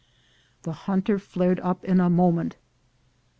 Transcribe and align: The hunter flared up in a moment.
The 0.63 0.71
hunter 0.71 1.19
flared 1.19 1.59
up 1.59 1.83
in 1.85 1.99
a 1.99 2.09
moment. 2.09 2.55